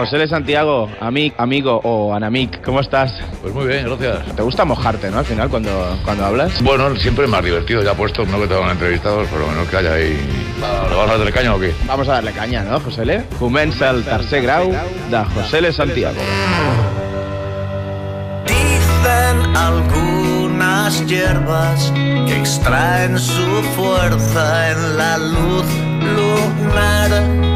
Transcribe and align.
José 0.00 0.16
de 0.16 0.28
Santiago, 0.28 0.88
amic, 0.98 1.34
amigo 1.36 1.78
o 1.84 2.14
anamic, 2.14 2.64
¿cómo 2.64 2.80
estás? 2.80 3.12
Pues 3.42 3.52
muy 3.52 3.66
bien, 3.66 3.84
gracias. 3.84 4.34
¿Te 4.34 4.40
gusta 4.40 4.64
mojarte, 4.64 5.10
no? 5.10 5.18
Al 5.18 5.26
final, 5.26 5.50
cuando, 5.50 5.70
cuando 6.06 6.24
hablas. 6.24 6.62
Bueno, 6.62 6.96
siempre 6.96 7.26
es 7.26 7.30
más 7.30 7.44
divertido, 7.44 7.82
ya 7.82 7.92
puesto, 7.92 8.24
no 8.24 8.40
que 8.40 8.46
te 8.46 8.54
van 8.54 8.70
entrevistados, 8.70 9.28
por 9.28 9.40
lo 9.40 9.48
menos 9.48 9.68
que 9.68 9.76
haya 9.76 9.92
ahí... 9.92 10.18
¿Le 10.88 10.96
vas 10.96 11.10
a 11.10 11.18
darle 11.18 11.32
caña 11.32 11.54
o 11.54 11.60
qué? 11.60 11.74
Vamos 11.86 12.08
a 12.08 12.12
darle 12.12 12.32
caña, 12.32 12.62
¿no, 12.62 12.80
José 12.80 13.04
Le? 13.04 13.24
Comença 13.38 13.90
el 13.90 14.02
tercer 14.02 14.42
grau 14.42 14.72
de 14.72 15.24
José 15.34 15.60
Le 15.60 15.70
Santiago. 15.70 16.18
Dicen 18.46 19.54
algunas 19.54 21.06
hierbas 21.06 21.92
que 22.26 22.38
extraen 22.38 23.18
su 23.18 23.62
fuerza 23.76 24.70
en 24.70 24.96
la 24.96 25.18
luz 25.18 25.66
lunar. 26.16 27.49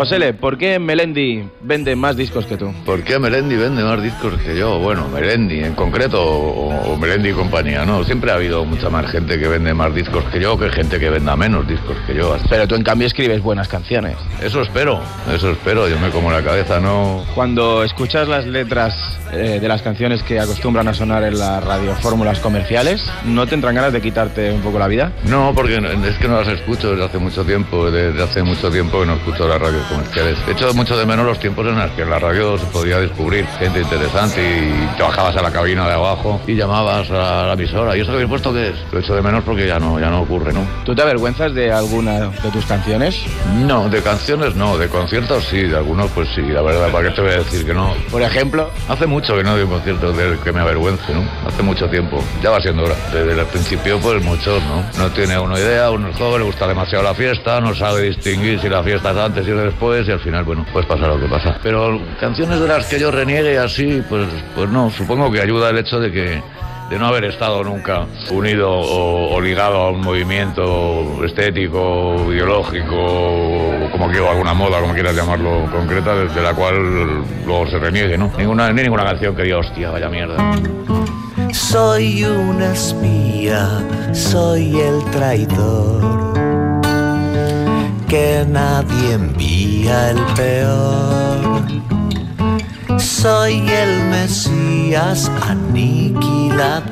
José 0.00 0.18
Le, 0.18 0.32
¿por 0.32 0.56
qué 0.56 0.78
Melendi 0.78 1.44
vende 1.60 1.94
más 1.94 2.16
discos 2.16 2.46
que 2.46 2.56
tú? 2.56 2.72
¿Por 2.86 3.04
qué 3.04 3.18
Melendi 3.18 3.54
vende 3.56 3.84
más 3.84 4.02
discos 4.02 4.32
que 4.40 4.56
yo? 4.56 4.78
Bueno, 4.78 5.06
Melendi 5.08 5.62
en 5.62 5.74
concreto 5.74 6.22
o, 6.22 6.68
o 6.90 6.96
Melendi 6.96 7.28
y 7.28 7.32
compañía, 7.34 7.84
¿no? 7.84 8.02
Siempre 8.04 8.30
ha 8.30 8.36
habido 8.36 8.64
mucha 8.64 8.88
más 8.88 9.10
gente 9.10 9.38
que 9.38 9.46
vende 9.46 9.74
más 9.74 9.94
discos 9.94 10.24
que 10.32 10.40
yo 10.40 10.58
que 10.58 10.70
gente 10.70 10.98
que 10.98 11.10
venda 11.10 11.36
menos 11.36 11.68
discos 11.68 11.98
que 12.06 12.14
yo. 12.14 12.34
Pero 12.48 12.66
tú 12.66 12.76
en 12.76 12.82
cambio 12.82 13.08
escribes 13.08 13.42
buenas 13.42 13.68
canciones. 13.68 14.16
Eso 14.42 14.62
espero, 14.62 15.02
eso 15.30 15.50
espero, 15.50 15.86
yo 15.86 15.98
me 15.98 16.08
como 16.08 16.32
la 16.32 16.42
cabeza, 16.42 16.80
¿no? 16.80 17.22
Cuando 17.34 17.84
escuchas 17.84 18.26
las 18.26 18.46
letras 18.46 18.94
eh, 19.34 19.58
de 19.60 19.68
las 19.68 19.82
canciones 19.82 20.22
que 20.22 20.40
acostumbran 20.40 20.88
a 20.88 20.94
sonar 20.94 21.24
en 21.24 21.38
las 21.38 21.62
radiofórmulas 21.62 22.40
comerciales, 22.40 23.04
¿no 23.26 23.46
te 23.46 23.54
entran 23.54 23.74
ganas 23.74 23.92
de 23.92 24.00
quitarte 24.00 24.50
un 24.50 24.62
poco 24.62 24.78
la 24.78 24.88
vida? 24.88 25.12
No, 25.24 25.52
porque 25.54 25.76
es 25.76 26.16
que 26.16 26.26
no 26.26 26.38
las 26.40 26.48
escucho 26.48 26.92
desde 26.92 27.04
hace 27.04 27.18
mucho 27.18 27.44
tiempo, 27.44 27.90
desde 27.90 28.22
hace 28.22 28.42
mucho 28.42 28.70
tiempo 28.70 29.00
que 29.00 29.06
no 29.06 29.16
escucho 29.16 29.46
las 29.46 29.60
radios 29.60 29.89
comerciales. 29.90 30.46
De 30.46 30.52
hecho, 30.52 30.72
mucho 30.74 30.96
de 30.96 31.04
menos 31.04 31.26
los 31.26 31.38
tiempos 31.38 31.66
en 31.66 31.78
los 31.78 31.90
que 31.92 32.02
en 32.02 32.10
la 32.10 32.18
radio 32.18 32.56
se 32.56 32.66
podía 32.66 32.98
descubrir 32.98 33.46
gente 33.58 33.80
interesante 33.80 34.40
y 34.40 34.96
te 34.96 35.02
bajabas 35.02 35.36
a 35.36 35.42
la 35.42 35.50
cabina 35.50 35.86
de 35.86 35.94
abajo 35.94 36.40
y 36.46 36.54
llamabas 36.54 37.10
a 37.10 37.46
la 37.46 37.52
emisora. 37.52 37.96
¿Y 37.96 38.00
eso 38.00 38.10
que 38.10 38.16
habéis 38.16 38.30
puesto 38.30 38.52
qué 38.52 38.68
es? 38.68 38.76
Lo 38.92 39.00
echo 39.00 39.14
de 39.14 39.22
menos 39.22 39.44
porque 39.44 39.66
ya 39.66 39.78
no, 39.78 40.00
ya 40.00 40.08
no 40.08 40.22
ocurre, 40.22 40.52
¿no? 40.52 40.66
¿Tú 40.84 40.94
te 40.94 41.02
avergüenzas 41.02 41.54
de 41.54 41.72
alguna 41.72 42.30
de 42.30 42.50
tus 42.52 42.64
canciones? 42.64 43.20
No, 43.66 43.88
de 43.88 44.02
canciones 44.02 44.54
no, 44.54 44.78
de 44.78 44.88
conciertos 44.88 45.44
sí, 45.44 45.62
de 45.62 45.76
algunos 45.76 46.10
pues 46.12 46.28
sí, 46.34 46.42
la 46.42 46.62
verdad, 46.62 46.90
¿para 46.90 47.08
qué 47.08 47.14
te 47.14 47.20
voy 47.20 47.32
a 47.32 47.38
decir 47.38 47.66
que 47.66 47.74
no? 47.74 47.94
Por 48.10 48.22
ejemplo, 48.22 48.70
Hace 48.88 49.06
mucho 49.06 49.36
que 49.36 49.44
no 49.44 49.52
doy 49.52 49.62
un 49.62 49.70
concierto 49.70 50.12
del 50.12 50.38
que 50.38 50.52
me 50.52 50.60
avergüence, 50.60 51.14
¿no? 51.14 51.22
Hace 51.46 51.62
mucho 51.62 51.88
tiempo. 51.88 52.22
Ya 52.42 52.50
va 52.50 52.60
siendo 52.60 52.84
hora. 52.84 52.94
Desde 53.12 53.38
el 53.38 53.46
principio, 53.46 53.98
pues 54.00 54.22
muchos, 54.22 54.62
¿no? 54.64 54.84
No 54.98 55.10
tiene 55.12 55.38
uno 55.38 55.58
idea, 55.58 55.90
uno 55.90 56.08
es 56.08 56.16
joven, 56.16 56.40
le 56.40 56.46
gusta 56.46 56.66
demasiado 56.66 57.04
la 57.04 57.14
fiesta, 57.14 57.60
no 57.60 57.74
sabe 57.74 58.02
distinguir 58.02 58.60
si 58.60 58.68
la 58.68 58.82
fiesta 58.82 59.12
es 59.12 59.16
antes 59.16 59.46
y 59.46 59.50
es 59.50 59.69
después, 59.70 60.06
y 60.06 60.10
al 60.10 60.20
final, 60.20 60.44
bueno, 60.44 60.66
pues 60.72 60.86
pasa 60.86 61.06
lo 61.06 61.18
que 61.18 61.26
pasa. 61.26 61.58
Pero 61.62 62.00
canciones 62.18 62.60
de 62.60 62.68
las 62.68 62.86
que 62.86 62.98
yo 62.98 63.10
reniegue 63.10 63.58
así, 63.58 64.02
pues, 64.08 64.26
pues 64.54 64.68
no, 64.70 64.90
supongo 64.90 65.30
que 65.30 65.40
ayuda 65.40 65.70
el 65.70 65.78
hecho 65.78 65.98
de 65.98 66.12
que 66.12 66.42
de 66.90 66.98
no 66.98 67.06
haber 67.06 67.24
estado 67.26 67.62
nunca 67.62 68.04
unido 68.32 68.68
o, 68.68 69.32
o 69.32 69.40
ligado 69.40 69.76
a 69.76 69.90
un 69.90 70.00
movimiento 70.00 71.24
estético, 71.24 72.16
ideológico, 72.32 73.88
como 73.92 74.08
quiero, 74.10 74.28
alguna 74.28 74.54
moda, 74.54 74.80
como 74.80 74.92
quieras 74.92 75.14
llamarlo, 75.14 75.70
concreta, 75.70 76.16
de, 76.16 76.42
la 76.42 76.52
cual 76.52 77.24
luego 77.46 77.66
se 77.70 77.78
reniegue, 77.78 78.18
¿no? 78.18 78.32
Ninguna, 78.36 78.72
ni 78.72 78.82
ninguna 78.82 79.04
canción 79.04 79.36
que 79.36 79.44
diga, 79.44 79.58
hostia, 79.58 79.90
vaya 79.90 80.08
mierda. 80.08 80.36
Soy 81.52 82.24
un 82.24 82.60
espía, 82.60 83.68
soy 84.12 84.80
el 84.80 85.04
traidor 85.12 86.29
que 88.10 88.44
nadie 88.48 89.12
envía 89.12 90.10
el 90.10 90.18
peor. 90.34 91.62
Soy 92.98 93.68
el 93.68 94.04
Mesías 94.10 95.30
aniquilador. 95.48 96.90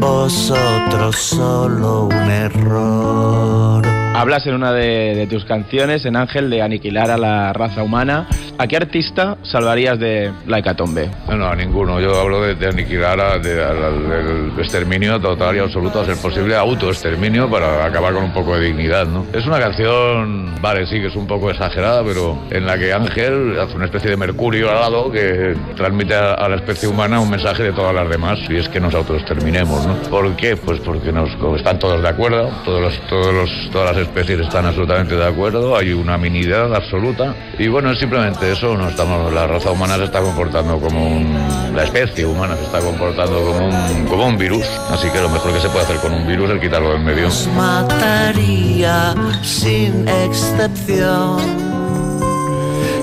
Vosotros 0.00 1.16
solo 1.16 2.04
un 2.06 2.30
error. 2.30 4.05
Hablas 4.20 4.46
en 4.46 4.54
una 4.54 4.72
de, 4.72 5.14
de 5.14 5.26
tus 5.26 5.44
canciones, 5.44 6.04
en 6.04 6.16
Ángel, 6.16 6.50
de 6.50 6.62
aniquilar 6.62 7.10
a 7.10 7.18
la 7.18 7.52
raza 7.52 7.82
humana. 7.82 8.26
¿A 8.58 8.66
qué 8.66 8.76
artista 8.76 9.36
salvarías 9.42 9.98
de 9.98 10.32
la 10.46 10.58
hecatombe? 10.58 11.10
No, 11.28 11.36
no, 11.36 11.54
ninguno. 11.54 12.00
Yo 12.00 12.18
hablo 12.18 12.42
de, 12.42 12.54
de 12.54 12.66
aniquilar, 12.68 13.20
a- 13.20 13.38
de- 13.38 13.54
del 13.54 14.52
exterminio 14.58 15.20
total 15.20 15.56
y 15.56 15.58
absoluto, 15.58 16.00
a 16.00 16.04
ser 16.06 16.16
posible, 16.16 16.56
autoexterminio 16.56 17.50
para 17.50 17.84
acabar 17.84 18.14
con 18.14 18.24
un 18.24 18.32
poco 18.32 18.56
de 18.56 18.66
dignidad, 18.66 19.06
¿no? 19.06 19.26
Es 19.32 19.46
una 19.46 19.58
canción, 19.58 20.54
vale, 20.60 20.86
sí, 20.86 21.00
que 21.00 21.08
es 21.08 21.16
un 21.16 21.26
poco 21.26 21.50
exagerada, 21.50 22.02
pero 22.04 22.38
en 22.50 22.66
la 22.66 22.78
que 22.78 22.92
Ángel 22.92 23.58
hace 23.60 23.76
una 23.76 23.84
especie 23.86 24.10
de 24.10 24.16
mercurio 24.16 24.70
al 24.70 24.80
lado 24.80 25.10
que 25.12 25.54
transmite 25.76 26.14
a, 26.14 26.32
a 26.34 26.48
la 26.48 26.56
especie 26.56 26.88
humana 26.88 27.20
un 27.20 27.30
mensaje 27.30 27.62
de 27.62 27.72
todas 27.72 27.94
las 27.94 28.08
demás 28.08 28.38
y 28.48 28.56
es 28.56 28.68
que 28.68 28.80
nos 28.80 28.94
autoexterminemos, 28.94 29.86
¿no? 29.86 29.94
¿Por 30.10 30.34
qué? 30.36 30.56
Pues 30.56 30.80
porque 30.80 31.12
nos, 31.12 31.30
están 31.56 31.78
todos 31.78 32.00
de 32.02 32.08
acuerdo, 32.08 32.48
todos 32.64 32.80
los, 32.80 32.98
todos 33.08 33.34
los, 33.34 33.70
todas 33.70 33.94
las 33.96 34.05
especies 34.06 34.40
están 34.40 34.66
absolutamente 34.66 35.14
de 35.14 35.26
acuerdo, 35.26 35.76
hay 35.76 35.92
una 35.92 36.16
unanimidad 36.16 36.74
absoluta 36.74 37.34
y 37.58 37.68
bueno, 37.68 37.92
es 37.92 37.98
simplemente 37.98 38.50
eso, 38.50 38.76
no 38.76 38.88
estamos, 38.88 39.32
la 39.32 39.46
raza 39.46 39.70
humana 39.70 39.96
se 39.96 40.04
está 40.04 40.20
comportando 40.20 40.80
como 40.80 41.06
un, 41.06 41.34
la 41.74 41.84
especie 41.84 42.24
humana 42.24 42.56
se 42.56 42.64
está 42.64 42.80
comportando 42.80 43.40
como 43.44 43.66
un, 43.66 44.06
como 44.06 44.26
un 44.26 44.38
virus, 44.38 44.66
así 44.90 45.08
que 45.10 45.20
lo 45.20 45.28
mejor 45.28 45.52
que 45.52 45.60
se 45.60 45.68
puede 45.68 45.84
hacer 45.84 45.96
con 45.98 46.12
un 46.12 46.26
virus 46.26 46.50
es 46.50 46.60
quitarlo 46.60 46.92
del 46.92 47.02
medio. 47.02 47.28
Mataría 47.56 49.14
sin 49.42 50.08
excepción. 50.08 51.76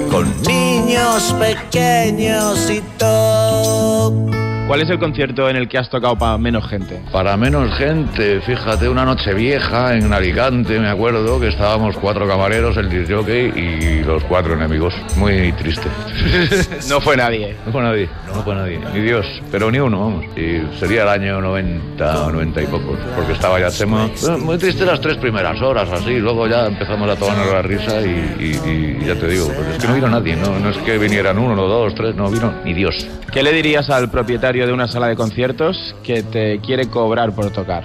Con 0.09 0.31
niños 0.43 1.35
pequeños 1.39 2.69
y 2.69 2.81
todo. 2.97 4.32
¿Cuál 4.67 4.81
es 4.81 4.89
el 4.89 4.97
concierto 4.97 5.49
en 5.49 5.57
el 5.57 5.67
que 5.67 5.77
has 5.77 5.89
tocado 5.89 6.17
para 6.17 6.37
menos 6.37 6.65
gente? 6.67 6.99
Para 7.11 7.35
menos 7.37 7.69
gente, 7.77 8.39
fíjate, 8.41 8.87
una 8.89 9.03
noche 9.05 9.33
vieja 9.33 9.93
en 9.95 10.11
Alicante, 10.13 10.79
me 10.79 10.87
acuerdo, 10.89 11.39
que 11.39 11.49
estábamos 11.49 11.95
cuatro 11.97 12.25
camareros, 12.27 12.75
el 12.77 12.89
disjockey 12.89 13.51
y 13.55 14.03
los 14.03 14.23
cuatro 14.23 14.53
enemigos. 14.53 14.93
Muy 15.17 15.51
triste. 15.53 15.87
No 16.89 16.99
fue 17.01 17.15
nadie. 17.17 17.55
No 17.65 17.71
fue 17.71 17.81
nadie, 17.81 18.09
no 18.27 18.41
fue 18.43 18.55
nadie, 18.55 18.79
ni 18.93 19.01
Dios, 19.01 19.25
pero 19.51 19.69
ni 19.71 19.79
uno, 19.79 19.99
vamos. 19.99 20.25
Y 20.37 20.61
sería 20.79 21.03
el 21.03 21.09
año 21.09 21.41
90 21.41 22.25
o 22.25 22.31
90 22.31 22.61
y 22.61 22.65
pocos, 22.67 22.97
porque 23.15 23.33
estaba 23.33 23.59
ya 23.59 23.69
Chema. 23.69 24.09
Muy 24.39 24.57
triste 24.57 24.85
las 24.85 24.99
tres 25.01 25.17
primeras 25.17 25.61
horas, 25.61 25.89
así, 25.91 26.17
luego 26.19 26.47
ya 26.47 26.67
empezamos 26.67 27.09
a 27.09 27.15
tomarnos 27.15 27.51
la 27.51 27.61
risa 27.61 28.01
y, 28.01 28.07
y- 28.39 28.99
y 29.01 29.05
ya 29.05 29.15
te 29.15 29.27
digo, 29.27 29.47
pues 29.47 29.67
es 29.69 29.77
que 29.81 29.87
no 29.87 29.95
vino 29.95 30.09
nadie, 30.09 30.35
no, 30.35 30.57
no 30.59 30.69
es 30.69 30.77
que 30.77 30.97
vinieran 30.97 31.37
uno, 31.37 31.55
no, 31.55 31.67
dos, 31.67 31.93
tres, 31.95 32.15
no 32.15 32.29
vino 32.29 32.53
ni 32.63 32.73
Dios. 32.73 33.07
¿Qué 33.31 33.41
le 33.43 33.51
dirías 33.51 33.89
al 33.89 34.09
propietario 34.11 34.52
de 34.61 34.71
una 34.71 34.87
sala 34.87 35.07
de 35.07 35.15
conciertos 35.15 35.95
que 36.03 36.21
te 36.23 36.59
quiere 36.59 36.87
cobrar 36.87 37.33
por 37.33 37.49
tocar? 37.51 37.83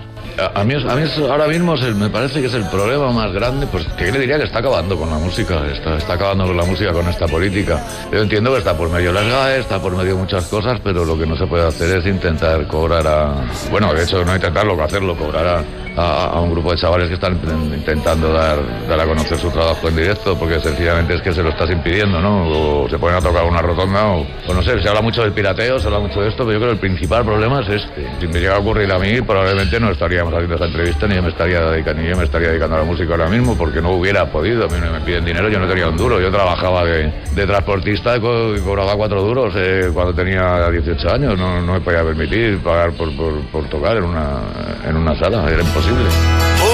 A, 0.55 0.62
mí, 0.62 0.75
a 0.75 0.95
mí 0.95 1.03
ahora 1.29 1.49
mismo 1.49 1.75
es 1.75 1.83
el- 1.83 1.95
me 1.97 2.11
parece 2.11 2.41
que 2.41 2.47
es 2.47 2.55
el 2.55 2.65
problema 2.69 3.11
más 3.11 3.33
grande, 3.33 3.67
pues 3.67 3.84
que 3.97 4.12
le 4.12 4.21
diría 4.21 4.37
que 4.39 4.45
está 4.45 4.59
acabando 4.61 4.97
con 4.97 5.11
la 5.11 5.17
música, 5.17 5.67
está, 5.73 5.97
está 5.97 6.12
acabando 6.12 6.47
con 6.47 6.56
la 6.56 6.65
música 6.65 6.93
con 6.93 7.09
esta 7.09 7.27
política. 7.27 7.83
Yo 8.12 8.21
entiendo 8.21 8.53
que 8.53 8.59
está 8.59 8.77
por 8.77 8.89
medio 8.91 9.12
las 9.12 9.27
GAE, 9.27 9.59
está 9.61 9.81
por 9.81 9.97
medio 9.97 10.17
muchas 10.17 10.47
cosas, 10.47 10.79
pero 10.84 11.05
lo 11.05 11.19
que 11.19 11.27
no 11.27 11.37
se 11.37 11.47
puede 11.47 11.67
hacer 11.67 11.99
es 11.99 12.06
intentar 12.06 12.67
cobrar 12.69 13.06
a... 13.06 13.35
Bueno, 13.71 13.93
de 13.95 14.05
hecho 14.05 14.25
no 14.25 14.35
intentarlo, 14.37 14.81
hacerlo, 14.83 15.17
cobrar 15.17 15.47
a, 15.47 15.65
a- 16.00 16.27
a 16.27 16.41
un 16.41 16.53
grupo 16.53 16.71
de 16.71 16.77
chavales 16.79 17.09
que 17.09 17.15
están 17.15 17.37
intentando 17.75 18.33
dar, 18.33 18.59
dar 18.89 19.00
a 19.00 19.06
conocer 19.06 19.39
su 19.39 19.50
trabajo 19.50 19.89
en 19.89 19.97
directo, 19.97 20.39
porque 20.39 20.61
sencillamente 20.61 21.15
es 21.15 21.23
que 21.23 21.33
se 21.33 21.43
lo 21.43 21.49
estás 21.50 21.71
impidiendo, 21.71 22.21
¿no? 22.21 22.83
O 22.85 22.89
se 22.89 22.99
ponen 22.99 23.17
a 23.17 23.21
tocar 23.21 23.45
una 23.45 23.61
rotonda, 23.62 24.06
o, 24.06 24.27
o 24.47 24.55
no 24.55 24.62
sé, 24.62 24.81
se 24.81 24.89
habla 24.89 25.00
mucho 25.03 25.23
del 25.23 25.33
pirateo, 25.33 25.79
se 25.81 25.87
habla 25.87 25.99
mucho 26.00 26.21
de 26.21 26.29
esto, 26.29 26.45
pero 26.45 26.53
yo 26.53 26.58
creo 26.59 26.69
que 26.71 26.75
el 26.75 26.79
principal 26.81 27.25
problema 27.25 27.61
es 27.63 27.69
este. 27.69 28.07
Si 28.21 28.27
me 28.27 28.41
llega 28.41 28.57
a 28.57 28.59
ocurrir 28.59 28.91
a 28.93 28.99
mí, 28.99 29.21
probablemente 29.23 29.79
no 29.81 29.91
estaríamos 29.91 30.33
haciendo 30.35 30.55
esta 30.55 30.67
entrevista, 30.67 31.07
ni 31.07 31.15
yo 31.17 31.23
me 31.23 31.29
estaría 31.31 31.61
dedicando, 31.61 32.03
ni 32.03 32.09
yo 32.09 32.17
me 32.17 32.25
estaría 32.25 32.49
dedicando 32.49 32.77
a 32.77 32.79
la 32.81 32.85
música 32.85 33.11
ahora 33.13 33.29
mismo, 33.29 33.56
porque 33.56 33.81
no 33.81 33.91
hubiera 33.93 34.27
podido. 34.31 34.65
A 34.65 34.69
mí 34.69 34.75
me 34.81 35.00
piden 35.00 35.25
dinero, 35.25 35.49
yo 35.49 35.59
no 35.59 35.69
tenía 35.69 35.88
un 35.88 35.97
duro. 35.97 36.21
Yo 36.21 36.31
trabajaba 36.31 36.85
de, 36.85 37.12
transportista 37.47 38.17
y 38.17 38.21
co- 38.21 38.55
cobraba 38.65 38.94
cuatro 38.97 39.23
duros 39.23 39.53
eh, 39.56 39.91
cuando 39.93 40.12
tenía 40.15 40.71
18 40.71 41.15
años. 41.15 41.38
No, 41.38 41.61
no 41.62 41.73
me 41.75 41.81
podía 41.81 42.03
permitir 42.03 42.59
pagar 42.59 42.93
por, 42.93 43.15
por, 43.17 43.41
por 43.53 43.65
tocar 43.69 43.97
en 43.97 44.05
una, 44.05 44.38
en 44.87 44.97
una 44.97 45.19
sala, 45.19 45.49
era 45.50 45.62
imposible. 45.62 46.05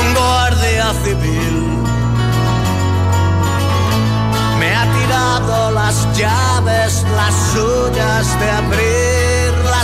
Un 0.01 0.15
guardia 0.15 0.93
civil 1.05 1.63
me 4.59 4.75
ha 4.75 4.85
tirado 4.93 5.71
las 5.73 6.17
llaves, 6.19 7.05
las 7.17 7.35
suyas 7.53 8.41
de 8.41 8.51
abrir, 8.51 9.24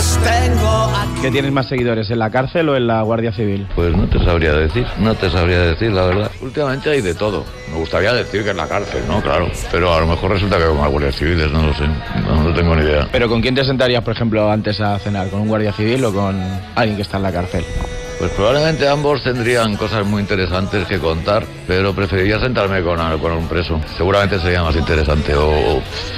las 0.01 0.17
tengo 0.17 0.91
aquí. 0.95 1.21
¿Qué 1.21 1.31
tienes 1.31 1.51
más 1.51 1.67
seguidores, 1.67 2.09
en 2.09 2.17
la 2.17 2.31
cárcel 2.31 2.69
o 2.69 2.75
en 2.75 2.87
la 2.87 3.03
Guardia 3.03 3.31
Civil? 3.31 3.67
Pues 3.75 3.95
no 3.95 4.07
te 4.07 4.17
sabría 4.23 4.53
decir, 4.53 4.85
no 4.97 5.13
te 5.13 5.29
sabría 5.29 5.59
decir, 5.59 5.91
la 5.91 6.05
verdad. 6.05 6.31
Últimamente 6.41 6.89
hay 6.89 7.01
de 7.01 7.13
todo. 7.13 7.45
Me 7.71 7.77
gustaría 7.77 8.11
decir 8.13 8.43
que 8.43 8.49
en 8.49 8.57
la 8.57 8.67
cárcel, 8.67 9.03
¿no? 9.07 9.21
Claro. 9.21 9.49
Pero 9.71 9.93
a 9.93 9.99
lo 9.99 10.07
mejor 10.07 10.31
resulta 10.31 10.57
que 10.57 10.65
con 10.65 10.77
las 10.77 10.89
guardias 10.89 11.15
civiles, 11.15 11.51
no 11.51 11.67
lo 11.67 11.73
sé. 11.73 11.85
No, 12.25 12.43
no 12.43 12.53
tengo 12.53 12.75
ni 12.75 12.83
idea. 12.83 13.07
¿Pero 13.11 13.29
con 13.29 13.41
quién 13.41 13.53
te 13.53 13.63
sentarías, 13.63 14.03
por 14.03 14.13
ejemplo, 14.15 14.49
antes 14.51 14.81
a 14.81 14.97
cenar? 14.97 15.29
¿Con 15.29 15.41
un 15.41 15.47
Guardia 15.47 15.71
Civil 15.71 16.03
o 16.05 16.13
con 16.13 16.41
alguien 16.75 16.95
que 16.95 17.03
está 17.03 17.17
en 17.17 17.23
la 17.23 17.31
cárcel? 17.31 17.63
Pues 18.21 18.33
probablemente 18.33 18.87
ambos 18.87 19.23
tendrían 19.23 19.75
cosas 19.77 20.05
muy 20.05 20.21
interesantes 20.21 20.85
que 20.85 20.99
contar, 20.99 21.43
pero 21.65 21.91
preferiría 21.95 22.39
sentarme 22.39 22.83
con, 22.83 22.99
con 23.17 23.31
un 23.31 23.47
preso. 23.47 23.81
Seguramente 23.97 24.37
sería 24.39 24.61
más 24.61 24.75
interesante 24.75 25.33
o, 25.33 25.49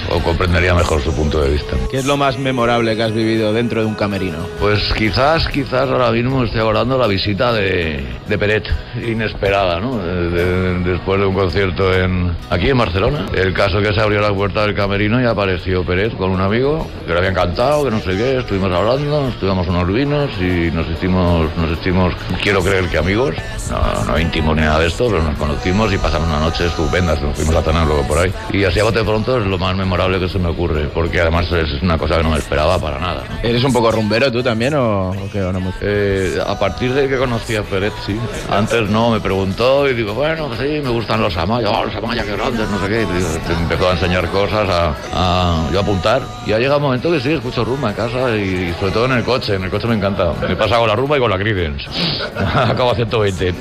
o 0.10 0.20
comprendería 0.22 0.74
mejor 0.74 1.02
su 1.02 1.16
punto 1.16 1.42
de 1.42 1.52
vista. 1.52 1.78
¿Qué 1.90 2.00
es 2.00 2.06
lo 2.06 2.18
más 2.18 2.38
memorable 2.38 2.98
que 2.98 3.04
has 3.04 3.14
vivido 3.14 3.54
dentro 3.54 3.80
de 3.80 3.88
un 3.88 3.96
camerino? 3.96 4.40
Pues 4.60 4.82
quizás, 4.98 5.48
quizás 5.48 5.90
ahora 5.90 6.12
mismo 6.12 6.44
estoy 6.44 6.60
hablando 6.60 6.98
la 6.98 7.08
visita 7.08 7.54
de, 7.54 8.04
de 8.28 8.38
Peret, 8.38 8.68
inesperada, 9.02 9.80
¿no? 9.80 9.98
De- 10.00 10.30
de- 10.30 10.80
después 10.80 11.22
de 11.22 11.26
un 11.26 11.34
concierto 11.36 11.94
en, 11.94 12.36
aquí 12.50 12.70
en 12.70 12.78
Barcelona. 12.80 13.28
El 13.34 13.54
caso 13.54 13.80
que 13.82 13.94
se 13.94 14.02
abrió 14.02 14.20
la 14.20 14.34
puerta 14.34 14.64
del 14.64 14.76
camerino 14.76 15.22
y 15.22 15.26
apareció 15.26 15.86
Peret 15.86 16.18
con 16.18 16.32
un 16.32 16.42
amigo 16.42 16.86
que 17.08 17.14
le 17.14 17.18
había 17.20 17.30
encantado, 17.30 17.86
que 17.86 17.92
no 17.92 18.00
sé 18.02 18.18
qué, 18.18 18.40
estuvimos 18.40 18.74
hablando, 18.74 19.22
nos 19.22 19.36
tomamos 19.40 19.70
unos 19.70 19.88
vinos 19.88 20.30
y 20.42 20.70
nos 20.70 20.86
hicimos, 20.90 21.48
nos 21.56 21.72
hicimos, 21.80 21.93
quiero 22.42 22.62
creer 22.62 22.88
que 22.90 22.98
amigos, 22.98 23.36
no, 23.70 24.04
no 24.06 24.20
íntimos 24.20 24.56
ni 24.56 24.62
nada 24.62 24.80
de 24.80 24.88
esto, 24.88 25.08
pero 25.10 25.24
nos 25.24 25.38
conocimos 25.38 25.92
y 25.94 25.98
pasamos 25.98 26.28
una 26.28 26.40
noche 26.40 26.66
estupenda, 26.68 27.16
nos 27.16 27.36
fuimos 27.36 27.56
a 27.56 27.62
cenar 27.62 27.86
luego 27.88 28.04
por 28.08 28.18
ahí. 28.20 28.34
Y 28.52 28.64
así 28.64 28.80
a 28.80 28.84
bote 28.84 29.04
pronto 29.04 29.38
es 29.40 29.46
lo 29.46 29.58
más 29.58 29.76
memorable 29.76 30.20
que 30.20 30.28
se 30.30 30.40
me 30.40 30.50
ocurre, 30.50 30.86
porque 30.94 31.22
además 31.22 31.52
es 31.52 31.82
una 31.82 31.98
cosa 31.98 32.18
que 32.18 32.24
no 32.24 32.30
me 32.32 32.38
esperaba 32.38 32.78
para 32.80 33.00
nada. 33.00 33.24
¿no? 33.30 33.48
¿Eres 33.48 33.64
un 33.64 33.74
poco 33.74 33.92
rumbero 33.92 34.32
tú 34.32 34.42
también 34.44 34.74
o, 34.76 35.10
o 35.12 35.30
qué? 35.32 35.42
¿O 35.42 35.52
no 35.52 35.60
mucho? 35.60 35.78
Eh, 35.82 36.38
a 36.46 36.58
partir 36.60 36.94
de 36.94 37.08
que 37.08 37.18
conocí 37.18 37.56
a 37.56 37.64
Pérez, 37.64 37.94
sí. 38.06 38.20
Antes 38.50 38.90
no, 38.90 39.12
me 39.12 39.20
preguntó 39.20 39.90
y 39.90 39.94
digo, 39.94 40.14
bueno, 40.14 40.50
sí, 40.58 40.82
me 40.84 40.90
gustan 40.90 41.22
los 41.22 41.36
Amaya, 41.38 41.70
oh, 41.70 41.86
los 41.86 41.96
Amaya, 41.96 42.24
qué 42.24 42.32
grandes, 42.36 42.70
no 42.70 42.80
sé 42.80 42.88
qué. 42.88 43.02
Y 43.04 43.54
empezó 43.62 43.90
a 43.90 43.94
enseñar 43.94 44.28
cosas, 44.30 44.68
a, 44.70 44.94
a- 45.14 45.70
yo 45.72 45.80
a 45.80 45.82
apuntar. 45.82 46.22
Y 46.46 46.54
ha 46.54 46.58
llegado 46.60 46.78
un 46.78 46.84
momento 46.84 47.12
que 47.12 47.20
sí, 47.20 47.32
escucho 47.34 47.64
rumba 47.64 47.90
en 47.90 47.96
casa 47.96 48.36
y, 48.36 48.70
y 48.70 48.74
sobre 48.80 48.92
todo 48.92 49.06
en 49.06 49.12
el 49.14 49.24
coche. 49.24 49.56
En 49.56 49.64
el 49.64 49.70
coche 49.70 49.88
me 49.88 49.96
encanta. 49.96 50.34
Me 50.48 50.56
pasa 50.56 50.78
con 50.78 50.88
la 50.88 50.96
rumba 50.96 51.18
y 51.18 51.20
con 51.20 51.30
la 51.30 51.38
Creedence. 51.38 51.83
Acabo 52.56 52.92
a 52.92 52.96
120. 52.96 53.54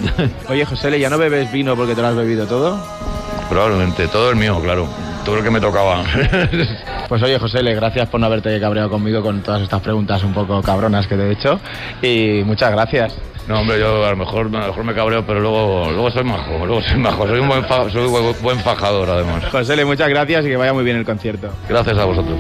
Oye, 0.48 0.64
José, 0.64 0.98
¿ya 0.98 1.10
no 1.10 1.18
bebes 1.18 1.50
vino 1.52 1.74
porque 1.76 1.94
te 1.94 2.02
lo 2.02 2.08
has 2.08 2.16
bebido 2.16 2.46
todo? 2.46 2.78
Probablemente, 3.48 4.08
todo 4.08 4.30
el 4.30 4.36
mío, 4.36 4.58
claro. 4.62 4.86
Todo 5.24 5.38
el 5.38 5.44
que 5.44 5.50
me 5.50 5.60
tocaba. 5.60 6.02
Pues 7.08 7.22
oye, 7.24 7.38
José, 7.38 7.62
gracias 7.74 8.08
por 8.08 8.18
no 8.20 8.24
haberte 8.26 8.58
cabreado 8.58 8.88
conmigo 8.88 9.20
con 9.20 9.42
todas 9.42 9.60
estas 9.60 9.82
preguntas 9.82 10.22
un 10.24 10.32
poco 10.32 10.62
cabronas 10.62 11.06
que 11.06 11.14
te 11.14 11.28
he 11.28 11.32
hecho. 11.32 11.60
Y 12.00 12.42
muchas 12.42 12.72
gracias. 12.72 13.14
No, 13.46 13.60
hombre, 13.60 13.78
yo 13.78 14.06
a 14.06 14.10
lo 14.10 14.16
mejor, 14.16 14.46
a 14.46 14.60
lo 14.60 14.66
mejor 14.68 14.84
me 14.84 14.94
cabreo, 14.94 15.26
pero 15.26 15.40
luego, 15.40 15.90
luego 15.90 16.10
soy 16.10 16.24
majo, 16.24 16.64
luego 16.64 16.80
soy 16.80 16.96
majo. 16.96 17.26
Soy 17.26 17.40
un 17.40 17.48
buen, 17.48 17.64
fa- 17.66 17.90
soy 17.90 18.06
un 18.06 18.12
buen- 18.12 18.40
buen 18.42 18.58
fajador, 18.60 19.10
además. 19.10 19.44
José, 19.50 19.84
muchas 19.84 20.08
gracias 20.08 20.46
y 20.46 20.48
que 20.48 20.56
vaya 20.56 20.72
muy 20.72 20.84
bien 20.84 20.96
el 20.96 21.04
concierto. 21.04 21.48
Gracias 21.68 21.98
a 21.98 22.04
vosotros. 22.06 22.30